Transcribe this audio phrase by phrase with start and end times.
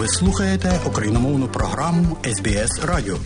[0.00, 3.16] Ви слухаєте україномовну програму СБС Радіо.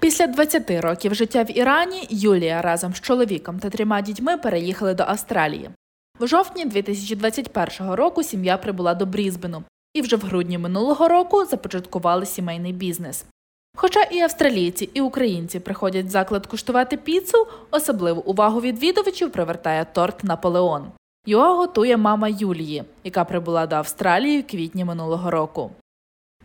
[0.00, 5.02] Після 20 років життя в Ірані Юлія разом з чоловіком та трьома дітьми переїхали до
[5.02, 5.70] Австралії.
[6.20, 9.64] В жовтні 2021 року сім'я прибула до Брізбену
[9.94, 13.24] і вже в грудні минулого року започаткували сімейний бізнес.
[13.76, 20.24] Хоча і австралійці, і українці приходять в заклад куштувати піцу, особливу увагу відвідувачів привертає торт
[20.24, 20.92] Наполеон.
[21.26, 25.70] Його готує мама Юлії, яка прибула до Австралії в квітні минулого року.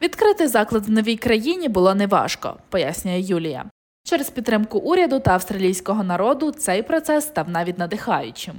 [0.01, 3.65] Відкрити заклад в новій країні було неважко, пояснює Юлія.
[4.03, 8.55] Через підтримку уряду та австралійського народу цей процес став навіть надихаючим.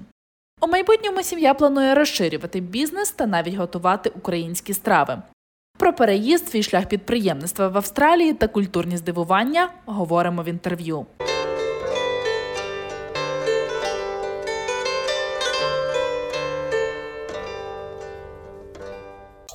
[0.60, 5.22] У майбутньому сім'я планує розширювати бізнес та навіть готувати українські страви.
[5.78, 11.06] Про переїзд, свій шлях підприємництва в Австралії та культурні здивування говоримо в інтерв'ю.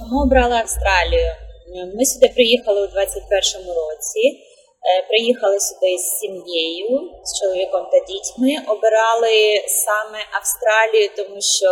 [0.05, 1.31] Чому обрала Австралію?
[1.95, 4.23] Ми сюди приїхали у 21-му році.
[4.27, 8.53] Е, Приїхали сюди з сім'єю, з чоловіком та дітьми.
[8.67, 9.35] Обирали
[9.85, 11.69] саме Австралію, тому що,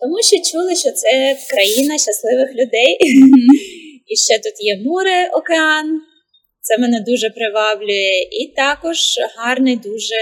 [0.00, 2.98] тому що чули, що це країна щасливих людей.
[4.06, 6.00] І ще тут є море, океан.
[6.60, 8.20] Це мене дуже приваблює.
[8.40, 8.98] І також
[9.36, 10.20] гарний, дуже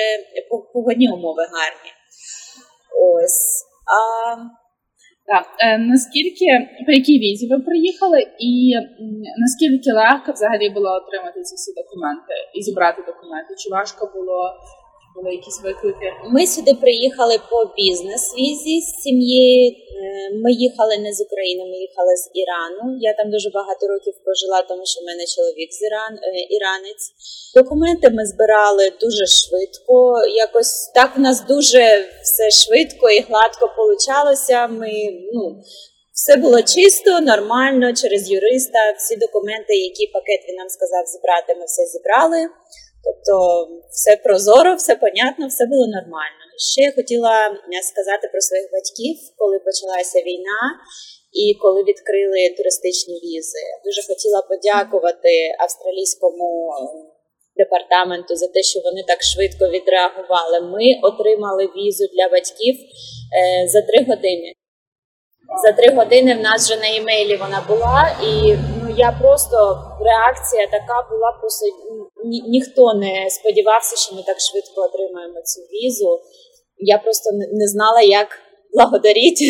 [0.72, 1.92] погодні умови гарні.
[3.00, 3.64] Ось.
[3.86, 3.98] А
[5.32, 6.46] Так, е, наскільки
[6.86, 8.52] по якій візі ви приїхали, і
[9.44, 13.50] наскільки легко взагалі було отримати ці всі документи і зібрати документи?
[13.60, 14.38] Чи важко було
[15.18, 16.08] були якісь виклики?
[16.34, 19.66] Ми сюди приїхали по бізнес-візі з сім'єю.
[19.70, 22.84] Е, Ми їхали не з України, ми їхали з Ірану.
[23.00, 27.04] Я там дуже багато років прожила, тому що в мене чоловік з Іран, е, іранець.
[27.54, 29.96] Документи ми збирали дуже швидко.
[30.44, 31.82] Якось так у нас дуже
[32.22, 34.66] все швидко і гладко получалося.
[34.66, 34.92] Ми
[35.32, 35.62] ну.
[36.18, 38.78] Все було чисто, нормально, через юриста.
[38.98, 42.48] Всі документи, які пакет він нам сказав зібрати, ми все зібрали.
[43.08, 43.34] Тобто
[43.90, 46.44] все прозоро, все понятно, все було нормально.
[46.72, 50.60] Ще я хотіла е, сказати про своїх батьків, коли почалася війна
[51.32, 53.64] і коли відкрили туристичні візи.
[53.84, 56.74] Дуже хотіла подякувати австралійському е,
[57.56, 60.60] департаменту за те, що вони так швидко відреагували.
[60.60, 62.76] Ми отримали візу для батьків
[63.38, 64.52] е, за три години.
[65.64, 68.00] За три години в нас вже на імейлі вона була,
[68.32, 68.56] і
[68.98, 69.56] я просто
[70.00, 71.32] реакція така була.
[71.40, 71.66] Просто
[72.24, 76.20] ні, ніхто не сподівався, що ми так швидко отримаємо цю візу.
[76.78, 78.28] Я просто не, знала, як
[78.74, 79.44] благодаріти,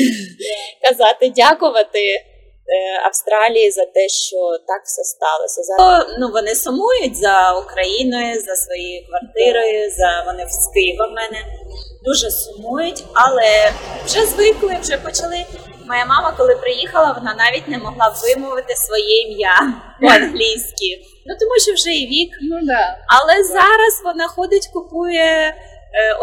[0.89, 2.01] казати, дякувати
[3.07, 4.37] Австралії за те, що
[4.67, 5.63] так все сталося.
[5.63, 11.45] За ну вони сумують за Україною, за своєю квартирою, за вони з Києва в мене
[12.05, 13.73] дуже сумують, але
[14.07, 15.45] вже звикли, вже почали.
[15.87, 20.89] Моя мама, коли приїхала, вона навіть не могла вимовити своє ім'я по-англійськи.
[21.27, 22.31] Ну тому що вже і вік.
[22.51, 22.99] Ну да.
[23.07, 25.55] Але зараз вона ходить, купує е,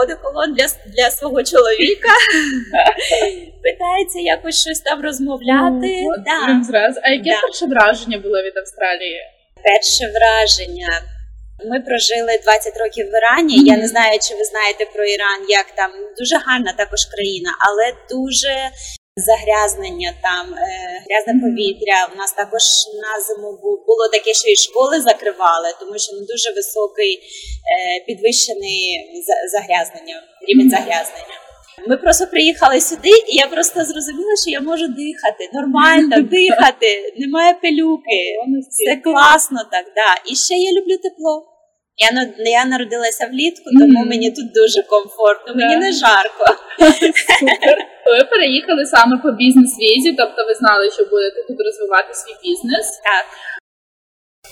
[0.04, 2.10] одеколон для, для свого чоловіка,
[3.64, 6.02] питається якось щось там розмовляти.
[6.04, 6.64] Ну, да.
[6.64, 7.00] зразу.
[7.04, 7.42] А яке Да.
[7.42, 9.20] перше враження було від Австралії?
[9.64, 11.02] Перше враження.
[11.70, 13.56] Ми прожили 20 років в Ірані.
[13.66, 17.94] Я не знаю, чи ви знаєте про Іран, як там дуже гарна також країна, але
[18.10, 18.54] дуже
[19.18, 20.60] загрязнення там, е,
[21.06, 21.98] грязне повітря.
[22.14, 22.64] У нас також
[23.04, 23.50] на зиму
[23.88, 28.84] було таке, що і школи закривали, тому що ну, дуже високий е, підвищений
[29.52, 31.36] загрязнення, рівень загрязнення.
[31.88, 37.54] Ми просто приїхали сюди, і я просто зрозуміла, що я можу дихати нормально, дихати, немає
[37.54, 38.22] пилюки.
[38.70, 40.32] Все класно так, да.
[40.32, 41.55] І ще я люблю тепло.
[41.98, 42.10] Я,
[42.60, 44.10] я народилася влітку, тому Мгм.
[44.10, 46.46] мені тут дуже комфортно, мені не жарко.
[47.00, 47.76] Супер.
[48.12, 52.86] Ви переїхали саме по бізнес-візі, тобто ви знали, що будете тут розвивати свій бізнес.
[53.10, 53.26] Так.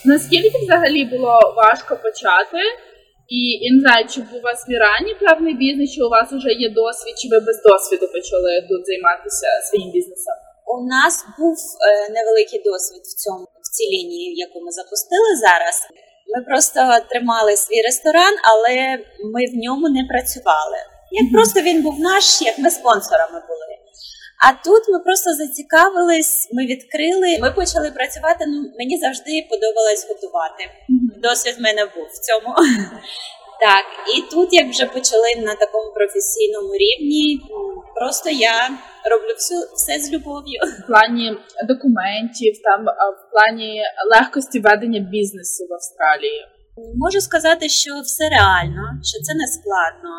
[0.06, 2.62] Наскільки взагалі було важко почати?
[3.38, 6.28] І я не знаю, чи був у вас в Ірані певний бізнес, чи у вас
[6.32, 10.38] вже є досвід, чи ви без досвіду почали тут займатися своїм бізнесом?
[10.76, 11.58] У нас був
[11.90, 15.76] е, невеликий досвід в цьому в цій лінії, яку ми запустили зараз.
[16.28, 16.80] Ми просто
[17.10, 18.98] тримали свій ресторан, але
[19.34, 20.78] ми в ньому не працювали.
[21.12, 23.74] Як просто він був наш, як ми спонсорами були.
[24.46, 28.46] А тут ми просто зацікавились, ми відкрили, ми почали працювати.
[28.48, 30.64] Ну мені завжди подобалось готувати.
[31.24, 32.56] Досвід в мене був в цьому.
[33.60, 33.86] Так,
[34.16, 37.42] і тут, як вже почали на такому професійному рівні,
[37.96, 38.70] просто я
[39.12, 40.60] роблю все, все з любов'ю.
[40.80, 42.86] В плані документів, там
[43.20, 46.42] в плані легкості ведення бізнесу в Австралії.
[46.96, 50.14] Можу сказати, що все реально, що це не складно.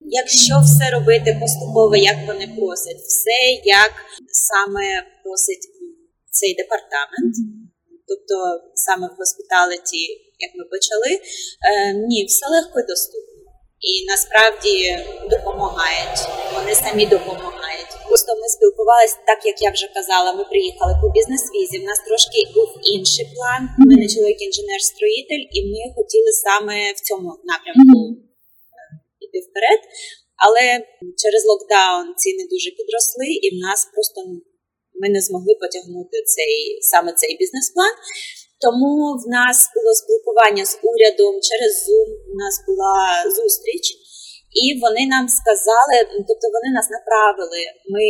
[0.00, 3.92] Якщо все робити поступово, як вони просять, все як
[4.28, 4.86] саме
[5.22, 5.66] просить
[6.30, 7.34] цей департамент,
[8.08, 8.34] тобто
[8.74, 10.02] саме в госпіталіті,
[10.44, 11.10] як ми почали,
[11.70, 13.36] е, ні, все легко і доступно.
[13.90, 14.74] І насправді
[15.34, 16.20] допомагають.
[16.56, 17.92] Вони самі допомагають.
[18.08, 20.28] Просто ми спілкувалися, так як я вже казала.
[20.38, 21.78] Ми приїхали по бізнес-візі.
[21.78, 23.62] В нас трошки був інший план.
[23.80, 27.98] У мене чоловік інженер-строїтель, і ми хотіли саме в цьому напрямку
[29.24, 29.80] йти вперед.
[30.44, 30.64] Але
[31.22, 34.18] через локдаун ціни дуже підросли, і в нас просто
[35.00, 37.94] ми не змогли потягнути цей саме цей бізнес-план.
[38.64, 42.96] Тому в нас було спілкування з урядом через Zoom, У нас була
[43.38, 43.86] зустріч,
[44.62, 45.96] і вони нам сказали,
[46.28, 47.60] тобто вони нас направили.
[47.94, 48.06] Ми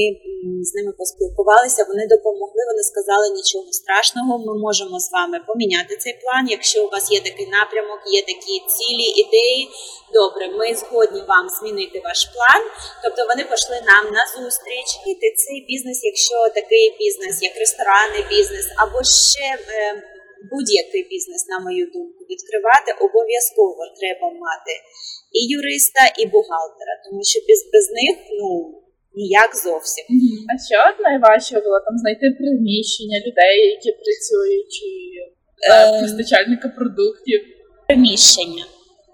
[0.69, 1.81] з ними поспілкувалися.
[1.91, 2.61] Вони допомогли.
[2.71, 4.33] Вони сказали нічого страшного.
[4.47, 6.45] Ми можемо з вами поміняти цей план.
[6.57, 9.63] Якщо у вас є такий напрямок, є такі цілі ідеї.
[10.19, 12.63] Добре, ми згодні вам змінити ваш план.
[13.03, 14.89] Тобто вони пішли нам на зустріч.
[15.09, 15.11] І
[15.43, 19.49] Цей бізнес, якщо такий бізнес, як ресторанний бізнес, або ще.
[20.51, 24.75] Будь-який бізнес, на мою думку, відкривати обов'язково треба мати
[25.39, 28.51] і юриста, і бухгалтера, тому що без, без них ну
[29.21, 30.05] ніяк зовсім.
[30.51, 34.87] А що найважче було там знайти приміщення людей, які працюють, чи
[35.71, 37.41] е, постачальника продуктів?
[37.89, 38.65] Приміщення.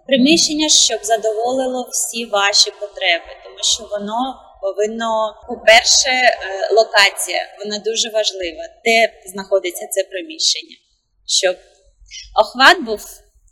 [0.07, 4.21] Приміщення, щоб задоволило всі ваші потреби, тому що воно
[4.63, 5.11] повинно,
[5.49, 6.35] по-перше, е,
[6.79, 8.97] локація, вона дуже важлива, де
[9.33, 10.77] знаходиться це приміщення
[11.41, 11.57] щоб
[12.41, 13.01] охват був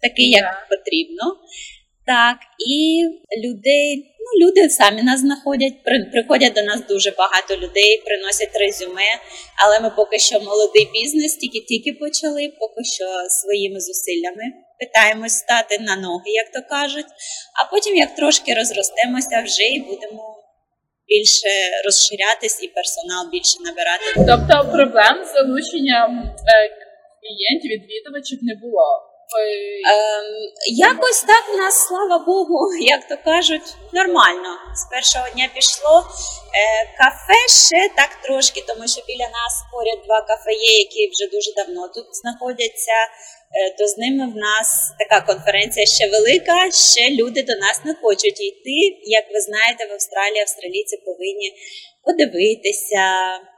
[0.03, 0.69] такий, як yeah.
[0.69, 1.25] потрібно.
[2.07, 2.37] Так,
[2.69, 3.05] і
[3.45, 9.11] людей, ну люди самі нас знаходять, при, приходять до нас дуже багато людей, приносять резюме,
[9.65, 14.45] але ми поки що молодий бізнес, тільки-тільки почали, поки що своїми зусиллями
[14.81, 17.11] питаємось стати на ноги, як то кажуть.
[17.59, 20.41] А потім, як трошки розростемося, вже і будемо
[21.09, 21.49] більше
[21.85, 24.07] розширятись і персонал більше набирати.
[24.15, 26.11] Тобто проблем з залученням
[26.55, 26.80] е,
[27.31, 28.87] клієнтів, відвідувачів не було.
[29.39, 30.29] Ем,
[30.67, 34.51] якось так в нас, слава Богу, як то кажуть, нормально.
[34.75, 36.05] З першого дня пішло.
[36.55, 41.31] Е, кафе ще так трошки, тому що біля нас поряд два кафе є, які вже
[41.35, 42.99] дуже давно тут знаходяться.
[43.53, 44.69] Е, то з ними в нас
[44.99, 46.71] така конференція ще велика.
[46.95, 48.79] Ще люди до нас не хочуть йти.
[49.19, 51.49] Як ви знаєте, в Австралії австралійці повинні
[52.07, 53.05] подивитися,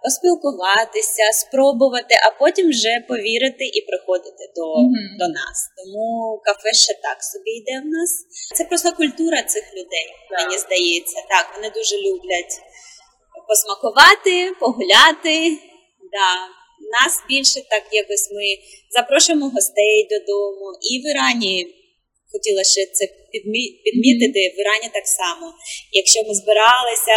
[0.02, 5.12] поспілкуватися, спробувати, а потім вже повірити і приходити до mm-hmm.
[5.20, 5.56] до нас.
[5.78, 6.06] Тому
[6.46, 8.10] кафе ще так собі йде в нас.
[8.56, 10.44] Це просто культура цих людей, yeah.
[10.44, 11.18] мені здається.
[11.32, 12.54] Так, вони дуже люблять
[13.48, 15.36] посмакувати, погуляти.
[16.16, 16.32] Да.
[16.96, 18.46] Нас більше так якось ми
[18.96, 21.56] запрошуємо гостей додому і в Ірані.
[22.32, 23.04] Хотіла ще це
[23.84, 25.46] підмітити в Ірані так само.
[25.92, 27.16] Якщо ми збиралися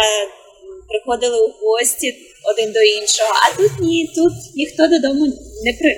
[0.88, 2.08] приходили у гості
[2.50, 3.30] один до іншого.
[3.44, 5.26] А тут ні, тут ніхто додому
[5.64, 5.90] не при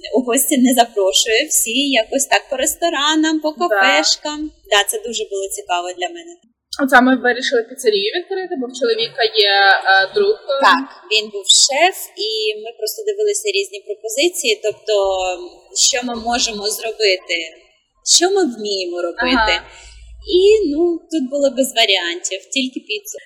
[0.00, 1.46] не, у гості не запрошує.
[1.48, 4.50] Всі якось так по ресторанам, по кафешкам.
[4.70, 4.76] Да.
[4.76, 6.32] да, це дуже було цікаво для мене.
[6.82, 10.36] Оце ми вирішили піцерію відкрити, бо в чоловіка є е, друг.
[10.68, 11.96] Так, він був шеф,
[12.26, 12.28] і
[12.62, 14.60] ми просто дивилися різні пропозиції.
[14.64, 14.94] Тобто,
[15.88, 17.36] що ми можемо зробити,
[18.16, 19.52] що ми вміємо робити.
[19.56, 19.64] Ага.
[20.26, 23.18] І ну тут було без варіантів, тільки піцу.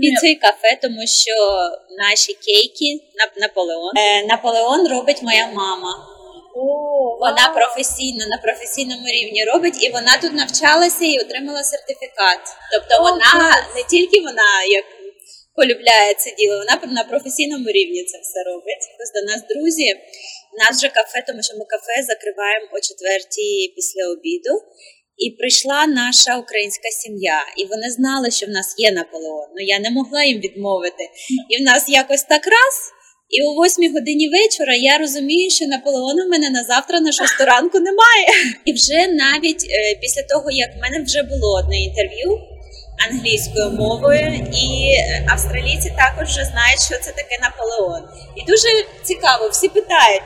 [0.00, 1.34] Піцу і кафе, тому що
[2.04, 3.04] наші кейки
[3.40, 3.92] Наполеон.
[3.96, 5.92] Е, Наполеон робить моя мама.
[6.54, 12.42] О, Вона професійно на професійному рівні робить, і вона тут навчалася і отримала сертифікат.
[12.72, 14.84] Тобто, О, вона не тільки вона як
[15.56, 18.84] полюбляє це діло, вона на професійному рівні це все робить.
[19.00, 19.88] Ось до нас друзі.
[20.54, 24.54] У нас вже кафе, тому що ми кафе закриваємо о четвертій після обіду.
[25.18, 29.48] І прийшла наша українська сім'я, і вони знали, що в нас є Наполеон.
[29.56, 31.04] Ну я не могла їм відмовити.
[31.50, 32.74] І в нас якось так раз.
[33.30, 37.44] І о восьмій годині вечора я розумію, що Наполеона в мене на завтра на шосту
[37.44, 38.26] ранку немає.
[38.64, 42.38] І вже навіть е, після того, як в мене вже було одне інтерв'ю
[43.10, 44.92] англійською мовою, і
[45.28, 48.02] австралійці також вже знають, що це таке Наполеон.
[48.36, 48.68] І дуже
[49.02, 50.22] цікаво, всі питають.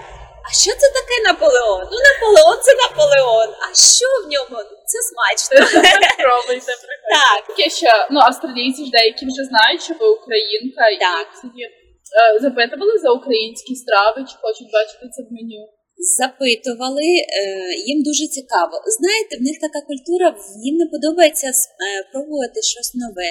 [0.50, 1.82] А що це таке Наполеон?
[1.92, 3.48] Ну, Наполеон це Наполеон.
[3.64, 3.66] А
[3.96, 4.56] що в ньому?
[4.90, 5.54] Це смачно.
[6.24, 6.72] Пробуйте,
[7.16, 7.40] Так.
[7.48, 11.28] Таке, що ну, австралійці ж деякі вже знають, що ви українка, так.
[11.58, 11.70] і е,
[12.44, 15.62] запитували за українські страви, чи хочуть бачити це в меню.
[16.20, 17.42] Запитували, е,
[17.90, 18.74] їм дуже цікаво.
[18.98, 20.26] Знаєте, в них така культура,
[20.68, 21.52] їм не подобається е,
[22.12, 23.30] пробувати щось нове.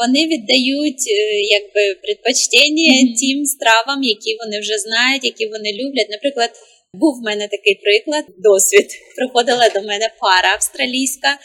[0.00, 3.20] Вони віддають е, якби предпочтення mm-hmm.
[3.20, 6.10] тим стравам, які вони вже знають, які вони люблять.
[6.10, 6.50] Наприклад,
[6.92, 8.88] був в мене такий приклад, досвід.
[9.16, 11.38] Приходила до мене пара австралійська,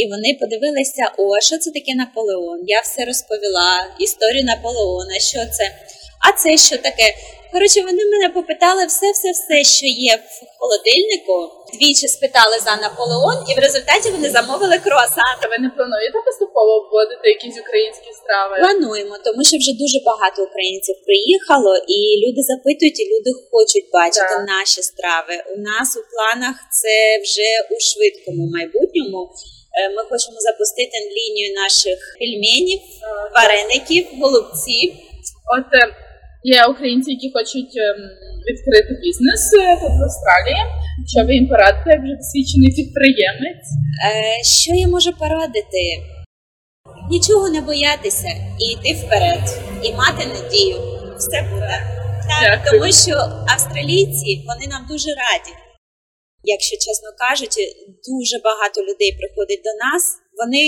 [0.00, 2.60] І вони подивилися: о, що це таке Наполеон?
[2.66, 5.64] Я все розповіла, історію Наполеона, що це,
[6.26, 7.14] а це що таке?
[7.54, 11.34] Коротше, вони мене попитали все-все-все, що є в холодильнику.
[11.74, 15.36] Двічі спитали за Наполеон, і в результаті вони замовили круасан.
[15.50, 18.54] Ви не плануєте поступово вводити якісь українські страви?
[18.64, 24.34] Плануємо, тому що вже дуже багато українців приїхало, і люди запитують, і люди хочуть бачити
[24.38, 24.48] Так.
[24.54, 25.34] наші страви.
[25.54, 26.94] У нас у планах це
[27.24, 29.20] вже у швидкому майбутньому.
[29.78, 32.80] Е, Ми хочемо запустити лінію наших пельменів,
[33.36, 34.90] вареників, голубців.
[35.56, 36.03] От е,
[36.44, 38.00] є українці, які хочуть ем,
[38.48, 40.62] відкрити бізнес е, тут в Австралії.
[41.12, 43.68] Що ви їм порадите, як вже досвідчений підприємець?
[44.08, 45.82] Е, Що я можу порадити?
[47.10, 48.28] Нічого не боятися
[48.62, 49.44] і йти вперед,
[49.86, 50.76] і мати надію.
[51.18, 51.76] Все буде.
[52.28, 52.80] Так, Дякую.
[52.80, 53.14] тому що
[53.54, 55.52] австралійці вони нам дуже раді.
[56.54, 57.62] Якщо чесно кажучи,
[58.08, 60.02] дуже багато людей приходить до нас.
[60.40, 60.62] Вони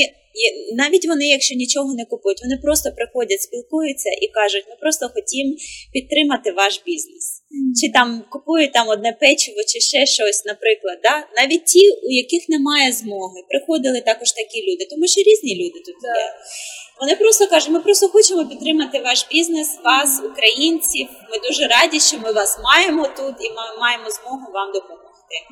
[0.44, 5.04] є- навіть вони, якщо нічого не купують, вони просто приходять, спілкуються і кажуть: ми просто
[5.14, 5.52] хотімо
[5.92, 7.42] підтримати ваш бізнес.
[7.80, 10.98] Чи там купують там одне печиво, чи ще щось, наприклад.
[11.02, 11.14] Да?
[11.42, 15.94] Навіть ті, у яких немає змоги, приходили також такі люди, тому що різні люди тут
[16.02, 16.16] Так.
[16.16, 16.26] є.
[17.00, 21.06] Вони просто кажуть, ми просто хочемо підтримати ваш бізнес, вас, українців.
[21.30, 25.05] Ми дуже раді, що ми вас маємо тут і ма- маємо змогу вам допомогти.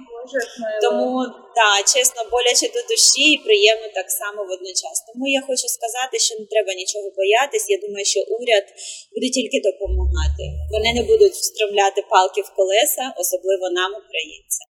[0.08, 0.40] Боже.
[0.84, 1.10] Тому
[1.58, 4.96] да, чесно, боляче до душі і приємно так само водночас.
[5.08, 7.66] Тому я хочу сказати, що не треба нічого боятись.
[7.76, 8.66] Я думаю, що уряд
[9.14, 10.44] буде тільки допомагати.
[10.74, 14.66] Вони не будуть встромляти палки в колеса, особливо нам, українцям.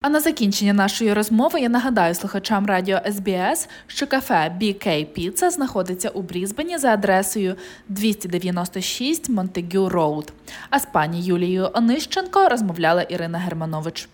[0.00, 6.08] А на закінчення нашої розмови я нагадаю слухачам радіо СБС, що кафе BK Pizza знаходиться
[6.08, 7.56] у Брізбені за адресою
[7.88, 10.32] 296 Монтегю Роуд.
[10.70, 14.08] А з пані Юлією Онищенко розмовляла Ірина Германович.